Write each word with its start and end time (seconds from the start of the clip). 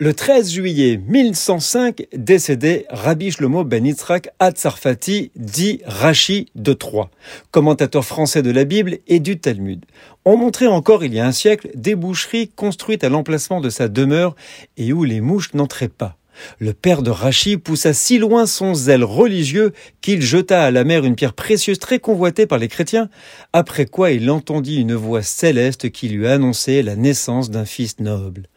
Le 0.00 0.12
13 0.12 0.50
juillet 0.50 1.00
1105 1.06 2.08
décédait 2.12 2.84
Rabbi 2.90 3.30
Shlomo 3.30 3.62
ben 3.62 3.86
Yitzhak 3.86 4.28
Hatzarfati, 4.40 5.30
dit 5.36 5.82
Rashi 5.86 6.48
de 6.56 6.72
Troyes, 6.72 7.10
commentateur 7.52 8.04
français 8.04 8.42
de 8.42 8.50
la 8.50 8.64
Bible 8.64 8.98
et 9.06 9.20
du 9.20 9.38
Talmud. 9.38 9.84
On 10.24 10.36
montrait 10.36 10.66
encore 10.66 11.04
il 11.04 11.14
y 11.14 11.20
a 11.20 11.26
un 11.26 11.30
siècle 11.30 11.70
des 11.76 11.94
boucheries 11.94 12.48
construites 12.48 13.04
à 13.04 13.08
l'emplacement 13.08 13.60
de 13.60 13.70
sa 13.70 13.86
demeure 13.86 14.34
et 14.76 14.92
où 14.92 15.04
les 15.04 15.20
mouches 15.20 15.54
n'entraient 15.54 15.86
pas. 15.86 16.16
Le 16.58 16.72
père 16.72 17.02
de 17.02 17.10
Rachid 17.10 17.60
poussa 17.60 17.92
si 17.92 18.18
loin 18.18 18.46
son 18.46 18.74
zèle 18.74 19.04
religieux 19.04 19.72
qu'il 20.00 20.22
jeta 20.22 20.64
à 20.64 20.70
la 20.70 20.84
mer 20.84 21.04
une 21.04 21.16
pierre 21.16 21.34
précieuse 21.34 21.78
très 21.78 21.98
convoitée 21.98 22.46
par 22.46 22.58
les 22.58 22.68
chrétiens, 22.68 23.08
après 23.52 23.86
quoi 23.86 24.10
il 24.10 24.30
entendit 24.30 24.80
une 24.80 24.94
voix 24.94 25.22
céleste 25.22 25.90
qui 25.90 26.08
lui 26.08 26.26
annonçait 26.26 26.82
la 26.82 26.96
naissance 26.96 27.50
d'un 27.50 27.64
fils 27.64 28.00
noble. 28.00 28.48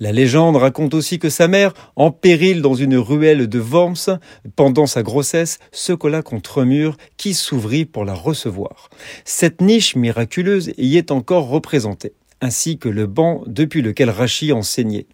La 0.00 0.12
légende 0.12 0.56
raconte 0.56 0.94
aussi 0.94 1.18
que 1.18 1.30
sa 1.30 1.48
mère, 1.48 1.74
en 1.96 2.10
péril 2.10 2.62
dans 2.62 2.74
une 2.74 2.96
ruelle 2.96 3.48
de 3.48 3.58
Worms, 3.58 4.18
pendant 4.56 4.86
sa 4.86 5.02
grossesse, 5.02 5.58
se 5.72 5.92
colla 5.92 6.22
contre 6.22 6.62
un 6.62 6.64
mur 6.64 6.96
qui 7.16 7.34
s'ouvrit 7.34 7.84
pour 7.84 8.04
la 8.04 8.14
recevoir. 8.14 8.88
Cette 9.24 9.60
niche 9.60 9.96
miraculeuse 9.96 10.72
y 10.78 10.96
est 10.96 11.10
encore 11.10 11.48
représentée 11.48 12.12
ainsi 12.40 12.78
que 12.78 12.88
le 12.88 13.06
banc 13.06 13.42
depuis 13.46 13.82
lequel 13.82 14.10
Rachi 14.10 14.52
enseignait. 14.52 15.06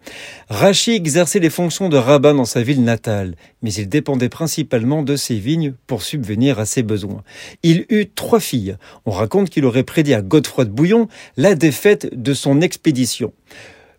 Rachi 0.49 0.91
exerçait 0.91 1.39
les 1.39 1.49
fonctions 1.49 1.89
de 1.89 1.97
rabbin 1.97 2.33
dans 2.33 2.45
sa 2.45 2.61
ville 2.61 2.83
natale, 2.83 3.35
mais 3.61 3.73
il 3.73 3.89
dépendait 3.89 4.29
principalement 4.29 5.03
de 5.03 5.15
ses 5.15 5.39
vignes 5.39 5.73
pour 5.87 6.03
subvenir 6.03 6.59
à 6.59 6.65
ses 6.65 6.83
besoins. 6.83 7.23
Il 7.63 7.85
eut 7.89 8.09
trois 8.13 8.39
filles. 8.39 8.77
On 9.05 9.11
raconte 9.11 9.49
qu'il 9.49 9.65
aurait 9.65 9.83
prédit 9.83 10.13
à 10.13 10.21
Godefroy 10.21 10.65
de 10.65 10.71
Bouillon 10.71 11.07
la 11.37 11.55
défaite 11.55 12.09
de 12.13 12.33
son 12.33 12.61
expédition. 12.61 13.33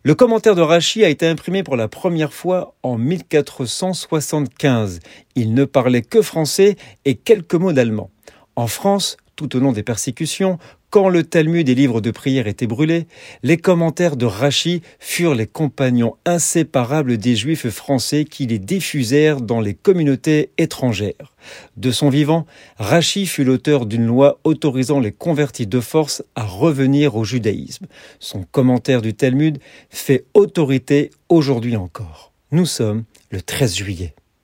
Le 0.06 0.14
commentaire 0.14 0.54
de 0.54 0.62
Rachi 0.62 1.04
a 1.04 1.08
été 1.08 1.26
imprimé 1.26 1.64
pour 1.64 1.74
la 1.74 1.88
première 1.88 2.32
fois 2.32 2.76
en 2.84 2.96
1475. 2.96 5.00
Il 5.34 5.52
ne 5.52 5.64
parlait 5.64 6.02
que 6.02 6.22
français 6.22 6.76
et 7.04 7.16
quelques 7.16 7.56
mots 7.56 7.72
d'allemand. 7.72 8.10
En 8.54 8.68
France, 8.68 9.16
tout 9.36 9.54
au 9.54 9.60
long 9.60 9.72
des 9.72 9.82
persécutions, 9.82 10.58
quand 10.90 11.08
le 11.08 11.24
Talmud 11.24 11.68
et 11.68 11.74
livres 11.74 12.00
de 12.00 12.10
prière 12.10 12.46
étaient 12.46 12.66
brûlés, 12.66 13.06
les 13.42 13.58
commentaires 13.58 14.16
de 14.16 14.24
Rachi 14.24 14.80
furent 14.98 15.34
les 15.34 15.46
compagnons 15.46 16.16
inséparables 16.24 17.18
des 17.18 17.36
Juifs 17.36 17.68
français 17.68 18.24
qui 18.24 18.46
les 18.46 18.58
diffusèrent 18.58 19.42
dans 19.42 19.60
les 19.60 19.74
communautés 19.74 20.50
étrangères. 20.56 21.34
De 21.76 21.90
son 21.90 22.08
vivant, 22.08 22.46
Rachi 22.78 23.26
fut 23.26 23.44
l'auteur 23.44 23.86
d'une 23.86 24.06
loi 24.06 24.40
autorisant 24.44 25.00
les 25.00 25.12
convertis 25.12 25.66
de 25.66 25.80
force 25.80 26.22
à 26.34 26.44
revenir 26.44 27.16
au 27.16 27.24
judaïsme. 27.24 27.86
Son 28.18 28.44
commentaire 28.44 29.02
du 29.02 29.14
Talmud 29.14 29.58
fait 29.90 30.24
autorité 30.34 31.10
aujourd'hui 31.28 31.76
encore. 31.76 32.32
Nous 32.52 32.66
sommes 32.66 33.04
le 33.30 33.42
13 33.42 33.74
juillet. 33.74 34.14